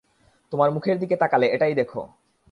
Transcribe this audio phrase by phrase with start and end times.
[0.53, 2.01] তোমার মুখের দিকে তাকালে এটাই দেখো।